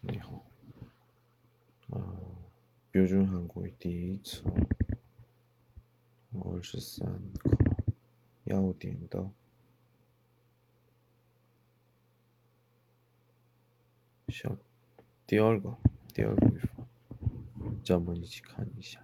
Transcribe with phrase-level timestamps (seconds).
[0.00, 0.44] 你好，
[1.90, 2.36] 呃，
[2.90, 4.50] 标准韩国第一册
[6.32, 7.06] 二十三
[7.38, 7.56] 课
[8.44, 9.30] 要点的
[14.28, 14.56] 小
[15.26, 15.76] 第二个
[16.14, 16.86] 第二个语法，
[17.84, 19.03] 咱们一起看一下。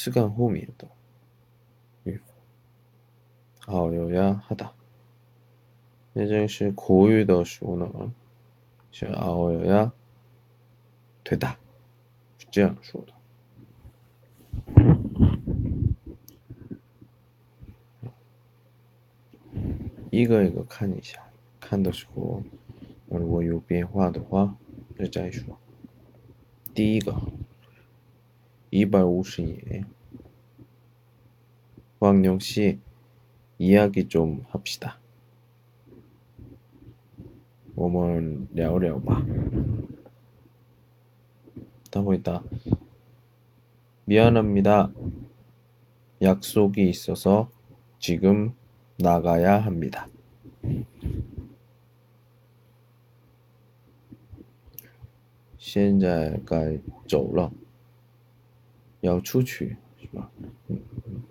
[0.00, 0.86] 词干后面的
[2.04, 2.32] 语法，
[3.66, 4.70] 好有呀，好的。
[6.12, 8.14] 那这是口语的时候呢，
[8.92, 9.92] 是好有呀，
[11.24, 11.48] 对的，
[12.38, 13.12] 是这样说的。
[20.12, 21.20] 一个一个看一下，
[21.58, 22.40] 看的时候
[23.08, 24.56] 如果有变化的话，
[25.10, 25.58] 再说。
[26.72, 27.20] 第一个。
[28.70, 29.62] 이발오십일.
[29.72, 29.84] 예.
[32.00, 32.78] 황영 씨,
[33.58, 34.98] 이야기 좀 합시다.
[37.74, 39.26] 오먼, 랴오랴오마.
[41.90, 42.42] 다보이다.
[44.04, 44.92] 미안합니다.
[46.22, 47.50] 약속이 있어서
[47.98, 48.54] 지금
[48.98, 50.08] 나가야 합니다.
[55.58, 57.67] 시엔자가 走了。
[59.07, 60.31] 要出去是吧？
[60.67, 61.21] 嗯嗯。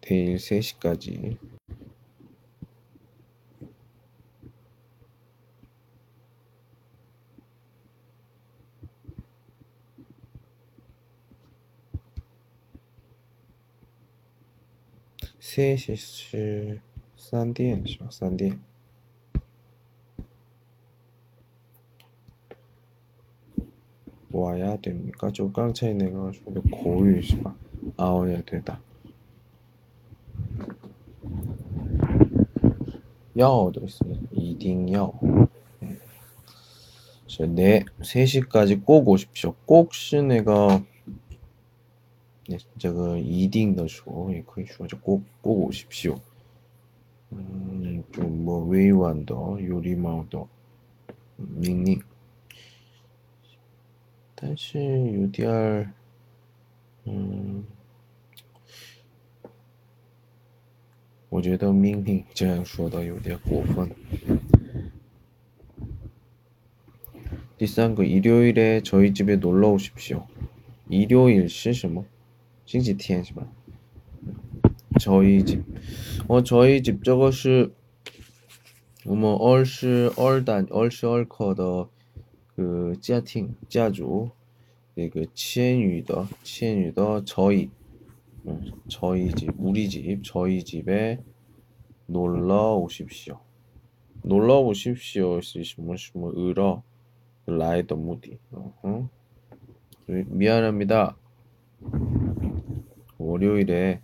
[0.02, 1.38] 내일 3시까지
[15.50, 16.80] 세시是
[17.16, 18.08] 三点是吧？
[18.08, 18.60] 三点。
[24.45, 25.31] 와야 됩니까?
[25.31, 27.55] 좀 깡차이 내가지고 고유시가
[27.97, 28.79] 나와야 되다.
[33.39, 34.21] 야 들었습니다.
[34.31, 35.13] 이딩요.
[37.49, 39.55] 네, 3시까지 꼭 오십시오.
[39.65, 40.81] 꼭 시내가
[42.47, 46.19] 네, 진짜 그 이딩 넣으시고 예, 그 주어져 꼭꼭 오십시오.
[47.33, 50.47] 음, 좀뭐 웨이완더 요리마우더
[51.37, 52.14] 밍밍 음,
[54.34, 55.92] 但是有点儿，
[57.04, 57.64] 嗯，
[61.28, 63.90] 我觉得命令这样说的有点过分。
[67.58, 70.22] 第三个，일요일에저희집에놀러오십시 오。
[70.88, 72.06] 일요일是什么？
[72.64, 73.46] 星期天是吧？
[74.98, 75.62] 저희 집，
[76.26, 77.70] 哦，저희 집， 这个是
[79.04, 81.90] 我们二十二单、二十二课的。
[82.55, 84.29] 그 짜팅 짜주
[84.97, 87.69] 예, 그 치엔유더 치엔유더 저희
[88.47, 91.19] 음, 저희 집 우리 집 저희 집에
[92.07, 93.39] 놀러 오십시오.
[94.21, 95.41] 놀러 오십시오.
[95.41, 96.83] 시시무시무 으러
[97.45, 98.37] 라이더 무디.
[100.07, 101.17] 미안합니다.
[103.17, 104.01] 월요일에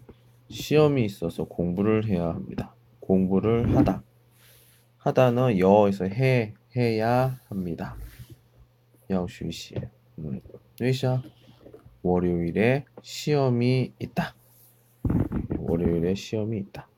[0.50, 2.74] 시험이 있어서 공부를 해야 합니다.
[3.00, 4.04] 공부를 하다.
[4.98, 7.96] 하다는 여에서 해 해야 합니다.
[9.11, 9.75] 要学习.
[10.19, 10.41] 음,
[10.81, 11.23] 为啥?
[12.03, 14.35] 월요일에 시험이 있다.
[15.59, 16.89] 월요일에 시험이 있다.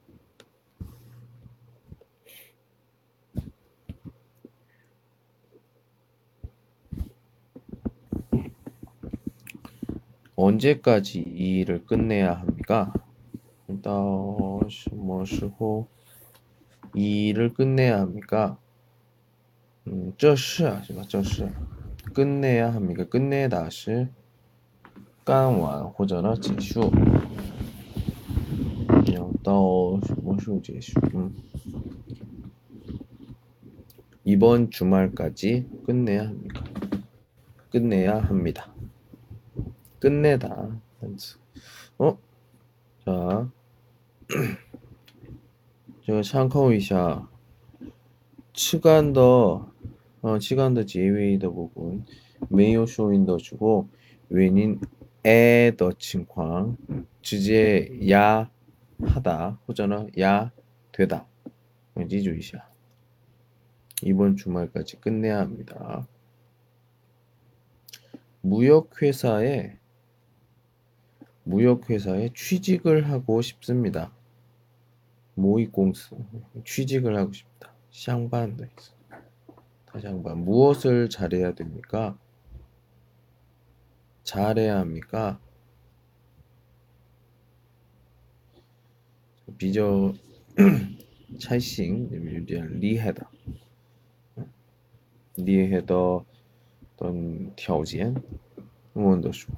[10.36, 12.92] 언제까지 이 일을 끝내야 합니까?
[13.66, 13.92] 일단
[14.92, 15.88] 뭐时候
[16.94, 18.56] 이 일을 끝내야 합니까?
[19.88, 21.02] 음, 这是是吧?
[21.08, 21.50] 这是
[22.14, 23.04] 끝내야 합니까?
[23.04, 24.08] 끝내다 시
[25.24, 26.90] 干完或者呢结束，
[29.12, 30.98] 要到什么时候结束？
[31.14, 31.32] 嗯，
[34.24, 36.64] 이번 주말까지 끝내야 합니까?
[37.70, 38.72] 끝내야 합니다.
[40.00, 40.48] 끝내다
[41.00, 41.38] 단词.
[41.98, 42.16] 어?
[43.04, 43.50] 자,
[46.04, 47.28] 제가 참고一下
[48.52, 49.70] 시간 더
[50.23, 52.05] 어, 시간도 제외이다 부분.
[52.49, 53.89] 매요 쇼인더 주고
[54.29, 54.79] 외인
[55.25, 56.77] 에더 칭황
[57.21, 58.49] 주제 야
[59.01, 59.59] 하다.
[59.67, 60.53] 호전어 야
[60.93, 61.27] 되다.
[61.93, 62.65] 왠지 주의시야.
[64.03, 66.07] 이번 주말까지 끝내야 합니다.
[68.39, 69.77] 무역회사에
[71.43, 74.13] 무역회사에 취직을 하고 싶습니다.
[75.35, 76.15] 모이공스
[76.63, 77.73] 취직을 하고 싶다.
[77.91, 79.02] 샹반도 있어.
[79.93, 82.17] 다시 한번 무엇을 잘해야 됩니까?
[84.23, 85.39] 잘해야 합니까?
[89.55, 90.15] 비저
[91.39, 93.29] 차이싱 유리한 리해다
[95.37, 96.25] 리해더
[96.95, 98.15] 어떤 条件
[98.97, 99.51] 응원도수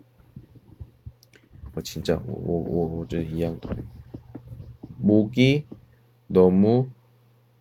[1.73, 3.69] 뭐 진짜 오오오이 양도
[4.97, 5.65] 목이
[6.27, 6.89] 너무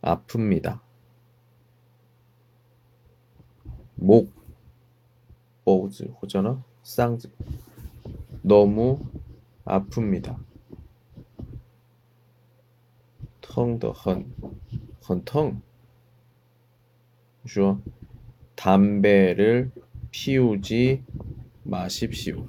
[0.03, 0.81] 아픕니다.
[3.95, 4.33] 목
[5.65, 7.31] 뭐지 호잖아 쌍지
[8.43, 8.99] 너무
[9.65, 10.39] 아픕니다.
[13.41, 14.35] 텅더헌
[15.09, 15.63] 헌텅
[17.47, 17.81] 주어
[18.57, 19.71] 담배를
[20.11, 21.05] 피우지
[21.63, 22.49] 마십시오.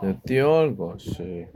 [0.00, 1.46] 네, 띄얼 뭐, 것이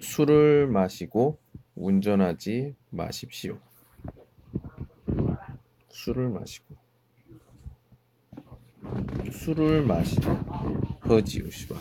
[0.00, 1.38] 술을 마시고
[1.76, 3.58] 운전하지 마십시오.
[5.88, 6.74] 술을 마시고.
[9.30, 10.16] 술을 마시
[11.08, 11.76] 허지우시바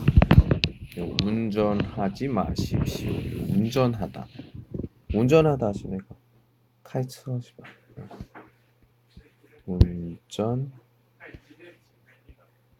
[0.95, 3.11] 네, 운전하지 마십시오.
[3.11, 4.27] 운전하다.
[5.15, 6.05] 운전하다 하시네가
[6.83, 7.63] 카이츠하시바
[9.65, 10.71] 운전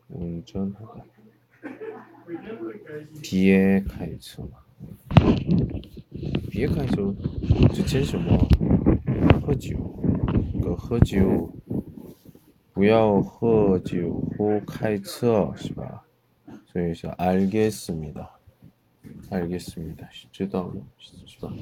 [0.10, 1.19] 운전하다.
[3.23, 4.43] 비에 카이츠
[6.51, 7.15] 别开车，
[7.73, 8.39] 之前什么
[9.43, 9.77] 喝酒，
[10.63, 11.53] 个喝酒，
[12.73, 16.05] 不要喝酒后开车，是吧？
[16.67, 18.39] 所以说알겠습니다，
[19.31, 21.53] 알겠습니다， 知道了，是吧？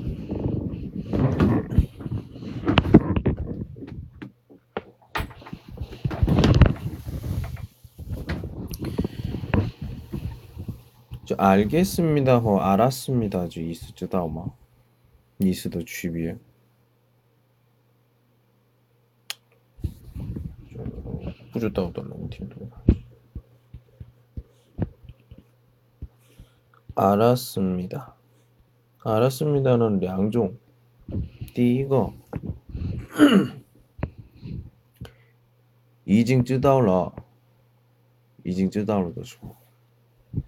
[11.36, 14.52] 알겠습니다和 알았습니다 就意思知道吗？
[15.38, 16.36] 意思的区别。
[21.52, 22.82] 不知道的能听懂吗？
[26.94, 28.16] 알았습니다.
[29.04, 30.54] 알았습니다는 两种.
[31.54, 32.12] 第一个
[36.04, 37.14] 已经知道了
[38.42, 39.56] 已经知道了的时候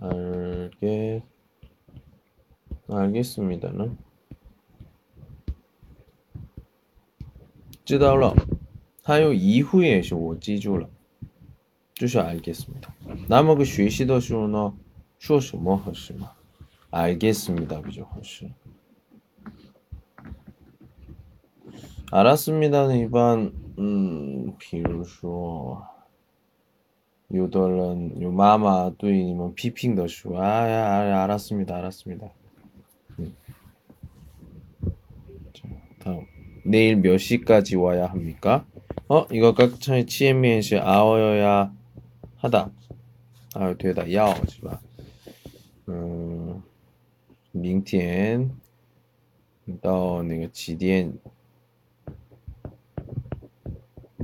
[0.00, 1.22] 알겠
[2.88, 3.96] 알겠습니다는
[7.84, 8.34] 知道了
[9.02, 10.88] 还有 이후에 是我记住了
[11.94, 12.92] 就是 알겠습니다.
[13.28, 14.74] 那么个学习的时候呢
[15.18, 16.32] 说什么合适吗
[16.90, 18.50] 알겠습니다 比较合适
[22.10, 25.84] 알았습니다는 일반 음, 比如说
[27.28, 32.30] 有的人有妈妈对你们批评的时候，哎呀，哎呀， 알았습니다, 알았습니다.
[33.18, 33.34] 음.
[35.52, 36.26] 자, 다음.
[36.64, 38.64] 내일 몇 시까지 와야 합니까?
[39.08, 41.72] 어, 이거 각차의 치엔미엔시 아어여야
[42.36, 42.70] 하다.
[43.54, 44.80] 아, 되다, 야오是吧?
[45.88, 46.62] 음,
[47.52, 48.50] 明天
[49.80, 51.12] 到那个几点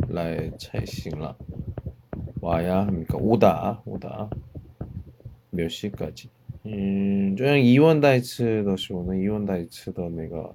[0.08, 1.36] 来才行了。
[2.45, 3.17] 와야 합니까?
[3.17, 4.29] 오다, 오다.
[5.49, 6.29] 몇 시까지?
[6.67, 10.53] 음, 저 이원 다이츠 더시 오는 이원 다이츠 더 내가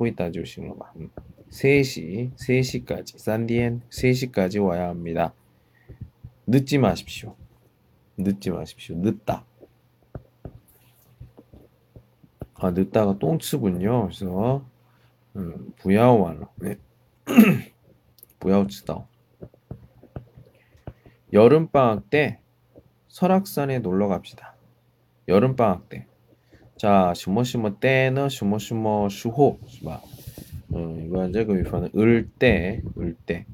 [0.00, 1.10] 호이다 주시는 밤
[1.50, 5.32] 3시, 3시까지 산디엔 3시까지 와야 합니다.
[6.48, 7.36] 늦지 마십시오.
[8.16, 8.96] 늦지 마십시오.
[8.96, 9.44] 늦다.
[12.54, 14.08] 아, 늦다가 똥츠군요.
[14.08, 14.66] 그래서
[15.36, 16.48] 음, 부야오말로.
[16.56, 16.76] 네.
[18.40, 19.13] 부야오치다.
[21.33, 22.39] 여름 방학 때
[23.09, 24.55] 설악산에 놀러 갑시다.
[25.27, 26.05] 여름 방학 때.
[26.77, 30.01] 자, 什么什么 때는 什么什么 수호, 是吧?
[30.71, 33.45] 어, 이거 这个语法는 을 때, 을 때.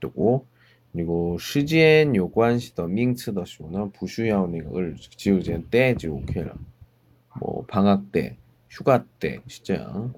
[0.00, 0.46] 뜨고
[0.92, 6.56] 그리고 时间有关系的名词的时候呢不需要那个 을, 只有这때就 OK 了.
[7.38, 8.36] 뭐 방학 때,
[8.68, 10.10] 휴가 때, 진짜.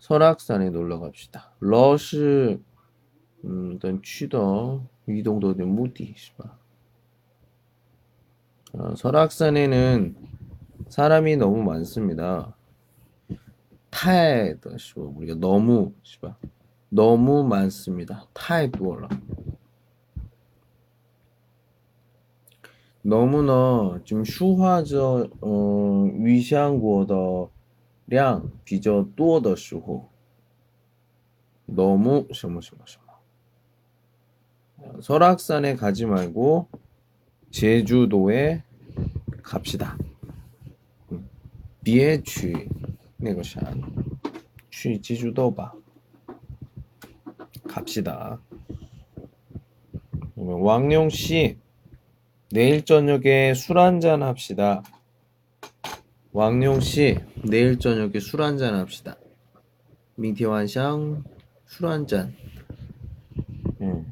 [0.00, 1.52] 설악산에 놀러 갑시다.
[1.60, 2.58] 러시
[3.42, 4.38] 嗯，等去的
[5.06, 6.58] 移动的的目的是吧？
[8.74, 10.14] 어, 설악산에는
[10.88, 12.54] 사람이 너무 많습니다.
[13.90, 16.36] 타에더 우리가 너무 是吧?
[16.90, 18.26] 너무 많습니다.
[18.34, 19.08] 타에 두어라.
[23.02, 27.48] 너무나 좀 슈화저 어, 위샹国的
[28.06, 30.10] 量比较多的时候
[31.66, 33.01] 너무 什么什么什么
[35.02, 36.68] 설악산에 가지 말고
[37.50, 38.62] 제주도에
[39.42, 39.96] 갑시다.
[41.82, 42.68] 비에去
[43.16, 43.80] 那个山
[44.70, 45.72] 去 제주도吧
[47.66, 48.38] 갑시다.
[50.36, 51.56] 왕룡 씨
[52.50, 54.82] 내일 저녁에 술 한잔 합시다.
[56.32, 59.16] 왕룡 씨 내일 저녁에 술 한잔 합시다.
[60.16, 61.22] 민티완샹
[61.66, 62.34] 술 한잔.
[63.80, 64.11] 음.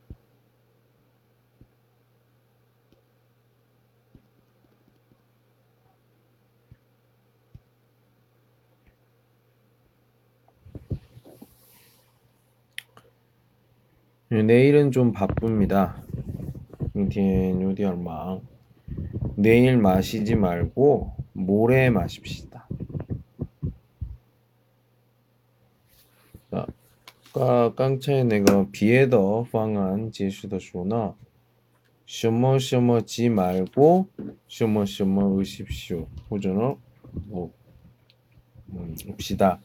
[14.30, 16.02] 내일은 좀 바쁩니다.
[16.92, 18.40] 明天有点忙.
[19.36, 22.66] 내일 마시지 말고 모레 마십시다.
[26.50, 26.66] 자,
[27.76, 31.14] 刚才 내가 비에더 방안 제시더说呢
[32.06, 34.06] 什么什么지 말고
[34.48, 36.06] 什么什么 의십시오.
[36.30, 36.76] 或者呢
[37.28, 37.52] 뭐
[38.70, 39.60] 음, 읍시다.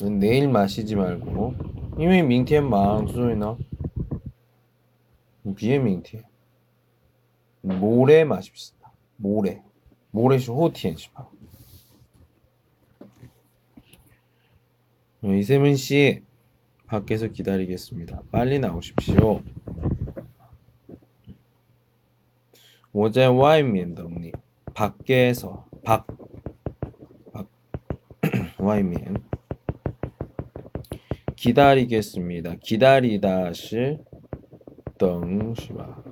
[0.00, 1.54] 내일 마시지 말고
[1.98, 3.58] 因为明天忙，所以呢，
[5.56, 6.22] 别明天
[7.60, 8.92] 모레 마십시다.
[9.16, 9.62] 모레.
[10.12, 11.28] 모레是 后天是吧?
[15.22, 16.22] 이세문 씨
[16.86, 18.22] 밖에서 기다리겠습니다.
[18.30, 19.42] 빨리 나오십시오.
[22.92, 24.32] 我在外面等你.
[24.74, 26.06] 밖에서 밖,
[27.32, 27.48] 밖
[28.58, 29.20] 外面
[31.42, 32.56] 기다리겠습니다.
[32.56, 33.98] 기다리다是
[34.98, 36.02] 等是吧?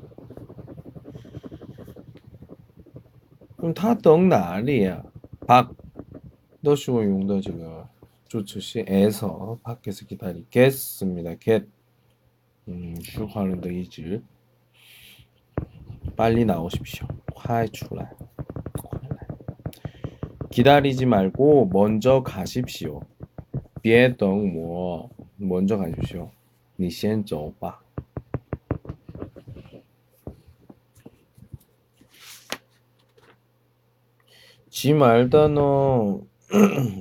[3.56, 5.02] 그럼 他等哪里呀?
[5.47, 5.75] 밖,
[6.62, 7.88] 都是我用的这个
[8.28, 11.37] 助词是에서 밖에서 기다리겠습니다.
[11.37, 11.66] get,
[12.68, 14.23] 음, 说话人的意志
[16.16, 17.06] 빨리 나오십시오.
[17.35, 18.09] 快出来.
[20.50, 23.00] 기다리지 말고 먼저 가십시오.
[23.82, 25.10] 别等我
[25.41, 26.30] 먼저 가십시오.
[26.76, 27.80] 你先走吧.
[34.69, 36.26] 지 말다는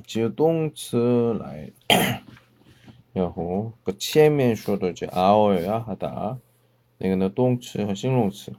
[0.06, 1.70] 只有动词来
[3.12, 6.38] 然后个前面说的这 아어야 하다.
[6.98, 8.54] 那个呢动词和形容词.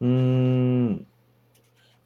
[0.00, 1.06] 음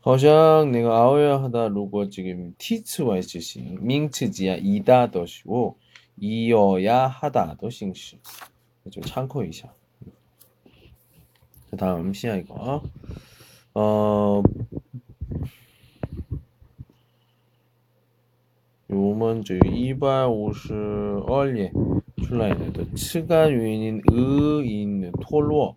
[0.01, 5.79] 好像 내가 아워야 하다 로고 지금 티츠와 있으신 밍츠지야 이다 더시고
[6.19, 8.21] 이어야 하다 더싱시
[8.91, 9.73] 좀 참고 이샤
[11.71, 12.83] 그 다음 시야 이거
[13.75, 14.43] 어
[18.89, 21.73] 요먼저 252页
[22.25, 25.77] 出来的词干原因 의인 토로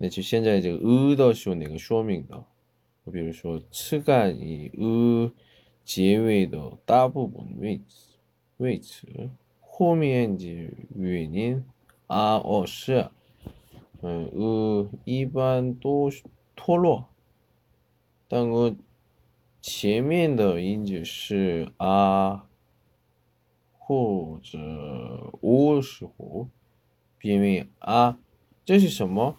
[0.00, 2.44] 那就现在这个呃的时候，那个说明的，
[3.10, 5.32] 比如说词干以呃
[5.84, 7.84] 结尾的大部分位置
[8.58, 10.44] 位置，后面的
[10.94, 11.64] 原因
[12.06, 13.10] 啊哦是，
[14.02, 16.10] 嗯呃一般都
[16.54, 17.06] 脱落，
[18.28, 18.74] 但个
[19.62, 22.46] 前面的音节是啊
[23.78, 24.58] 或者
[25.40, 26.48] 哦时候
[27.18, 28.18] 变为啊，
[28.64, 29.38] 这是什么？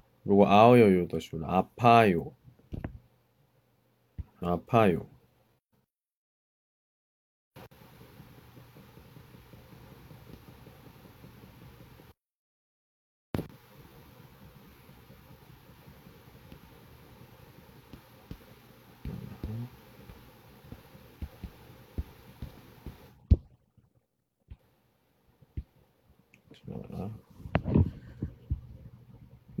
[0.23, 2.31] 如果 아어요 요더시는 아파요.
[4.39, 5.07] 아파요.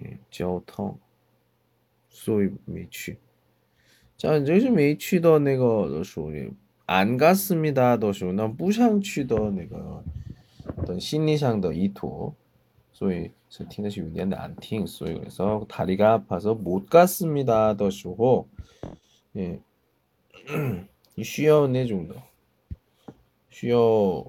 [0.00, 0.98] 예, 交通
[2.08, 3.18] 所以没去。
[4.18, 6.52] 자就是没去的那个的属于
[6.86, 10.02] 안 갔습니다的时候呢不想去的那个
[10.86, 11.86] 的心理上的意
[13.00, 18.46] 图所以是听的是有点难听所以그래서 다리가 아파서 못 갔습니다的时候
[19.34, 19.60] 예
[21.22, 22.14] 需要那种的
[23.50, 24.24] 需要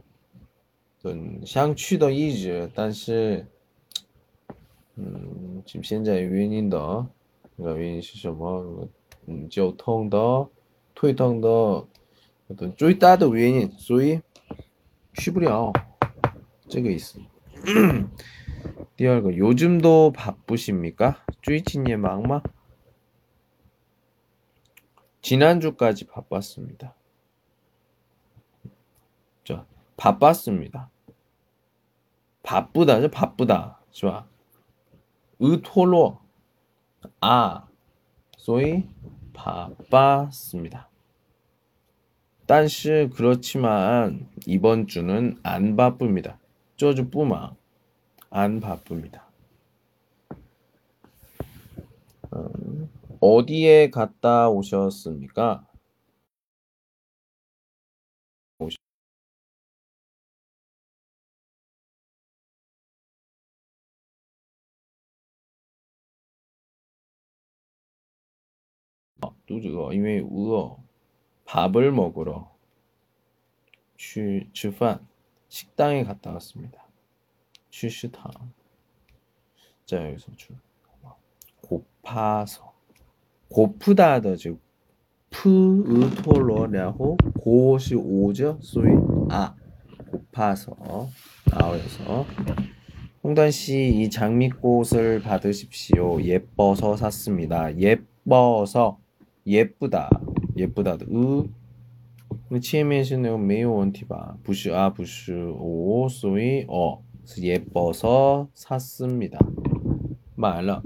[1.04, 3.46] 嗯想去的意志但是
[4.96, 7.06] 嗯지금现在原因的
[7.58, 8.88] 原因是什么？
[9.30, 10.48] 嗯，交通的、
[10.96, 11.86] 推动的
[12.56, 14.22] 等最大的原因，所以
[15.16, 15.74] 去不了，
[16.70, 17.20] 这个意思。
[18.97, 21.25] 디얼거 요즘도 바쁘십니까?
[21.41, 22.43] 쭈이치님 막마?
[25.23, 26.95] 지난주까지 바빴습니다.
[29.45, 30.91] 저 바빴습니다.
[32.43, 33.09] 바쁘다죠?
[33.11, 33.81] 바쁘다.
[33.93, 34.27] 좋아.
[35.41, 36.21] 으토로,
[37.21, 37.67] 아
[38.37, 38.89] 소위
[39.33, 40.89] 바빴습니다.
[42.47, 46.39] 딴시 그렇지만 이번 주는 안 바쁩니다.
[46.77, 47.55] 쪼주 뿌마.
[48.35, 49.31] 안 바쁩니다.
[52.35, 52.91] 음,
[53.21, 55.67] 어디에 갔다 오셨습니까?
[69.47, 70.83] 뚜즈거 이외 우어
[71.45, 72.51] 밥을 먹으러
[73.99, 75.07] 취, 吃饭
[75.49, 76.92] 식당에 갔다 왔습니다.
[77.72, 78.32] 취시탕
[79.86, 80.56] 자 여기서 줄
[81.62, 82.74] 고파서
[83.50, 84.60] 고프다더 즉
[85.30, 88.92] 푸으토로然后 고시 오죠 소위
[89.30, 89.56] 아
[90.10, 90.76] 고파서
[91.52, 92.26] 나와서
[93.28, 96.22] 홍단 씨이 장미꽃을 받으십시오.
[96.22, 97.78] 예뻐서 샀습니다.
[97.78, 99.00] 예뻐서
[99.46, 100.10] 예쁘다
[100.56, 101.50] 예쁘다 으
[102.62, 107.02] 前面是那个没有问题吧不是啊不是我所以哦
[107.40, 109.40] 예뻐서 샀습니다
[110.36, 110.82] 买了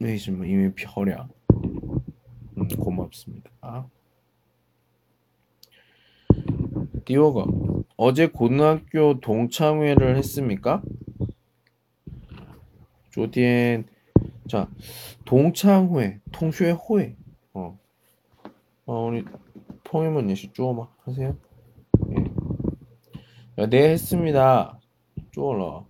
[0.00, 1.28] 为什么因为漂亮
[2.56, 3.50] 음, 고맙습니다
[7.04, 7.46] 띠오가
[7.96, 10.82] 어제 고등학교 동창회를 했습니까?
[13.10, 13.86] 조디엔
[14.48, 14.68] 자
[15.24, 17.16] 동창회 통学会
[17.54, 17.78] 어.
[18.86, 19.24] 어, 우리
[19.84, 21.36] 통일문 예시 쪼마 하세요.
[22.10, 22.24] 예.
[23.62, 24.78] 야, 네 했습니다.
[25.33, 25.87] 쪼러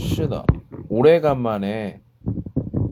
[0.00, 0.44] 쉬다
[0.88, 2.00] 오래간만에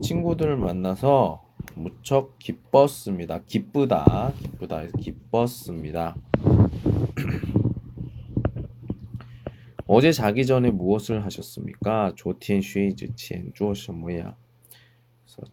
[0.03, 1.43] 친구들을 만나서
[1.75, 3.39] 무척 기뻤습니다.
[3.47, 4.31] 기쁘다.
[4.37, 4.85] 기쁘다.
[4.99, 6.15] 기뻤습니다.
[9.87, 12.13] 어제 자기 전에 무엇을 하셨습니까?
[12.15, 14.35] 조티엔 쉐이즈 치엔 주어셔 뭐야?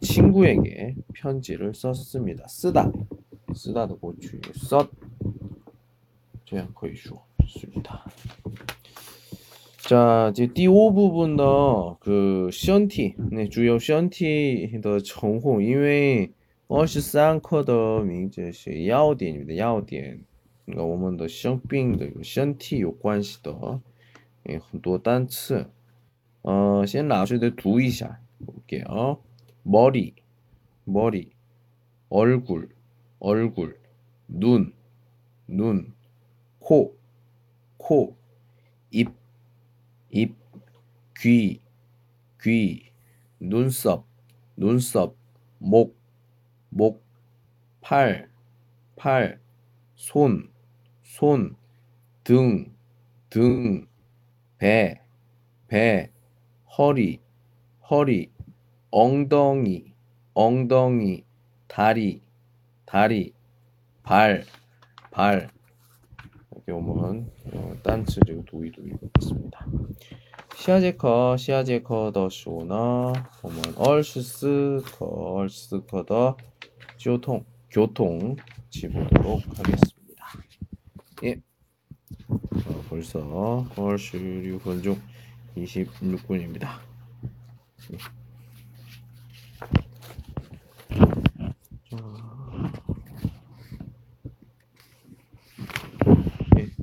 [0.02, 2.46] 친구에게 편지를 썼습니다.
[2.48, 2.92] 쓰다.
[3.54, 4.90] 쓰다도 고추 썼.
[6.44, 8.04] 제한 거의 주어 씁니다.
[9.87, 11.43] 자, 이제 第五部分的
[11.99, 16.31] 그 시언티, 네, 주요 시언티的 称呼，因为
[16.67, 20.21] 二十三课的名字是要点，的要点
[20.65, 23.81] 那我们的生病的身体有关系的，
[24.43, 25.69] 诶，很多单词。
[26.43, 29.17] 呃，先老师的读一下， 볼게요.
[29.65, 30.13] 머리,
[30.85, 31.29] 머리,
[32.09, 32.69] 얼굴,
[33.19, 33.77] 얼굴,
[34.27, 34.73] 눈,
[35.45, 35.93] 눈,
[36.59, 36.95] 코,
[37.77, 38.15] 코,
[38.89, 39.09] 입,
[40.10, 40.34] 입,
[41.18, 41.60] 귀,
[42.42, 42.92] 귀,
[43.40, 44.06] 눈썹,
[44.56, 45.16] 눈썹,
[45.58, 45.96] 목,
[46.70, 47.04] 목,
[47.80, 48.28] 팔,
[48.96, 49.40] 팔,
[49.96, 50.50] 손,
[51.02, 51.56] 손,
[52.24, 52.74] 등,
[53.30, 53.86] 등,
[54.58, 55.00] 배,
[55.68, 56.10] 배,
[56.78, 57.20] 허리,
[57.90, 58.30] 허리,
[58.90, 59.92] 엉덩이,
[60.34, 61.24] 엉덩이,
[61.66, 62.22] 다리,
[62.86, 63.34] 다리,
[64.02, 64.44] 발,
[65.10, 65.57] 발.
[66.72, 69.66] 오면 어, 단츠 그리고 도의도 읽겠습니다.
[70.56, 76.36] 시아제커, 시아제커 더 쇼나 오면 얼슈스 커, 얼슈스 커더
[77.00, 78.36] 교통, 교통
[78.70, 80.26] 지보도록 하겠습니다.
[81.24, 81.40] 예.
[82.28, 85.00] 어, 벌써 얼슈 6분 중
[85.56, 86.68] 26분입니다.
[87.90, 87.98] 네,